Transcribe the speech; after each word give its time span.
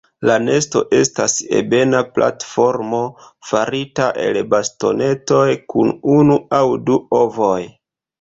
La 0.27 0.35
nesto 0.43 0.79
estas 0.99 1.33
ebena 1.57 1.99
platformo 2.15 3.01
farita 3.49 4.07
el 4.23 4.39
bastonetoj, 4.55 5.43
kun 5.75 5.93
unu 6.15 6.39
aŭ 6.61 6.63
du 6.89 6.97
ovoj. 7.21 7.61